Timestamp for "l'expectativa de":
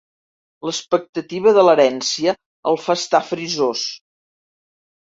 0.69-1.65